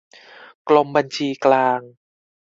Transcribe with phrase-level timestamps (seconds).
[0.67, 1.79] กรมบัญชีกลาง